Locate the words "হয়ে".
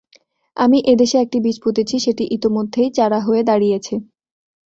3.19-3.43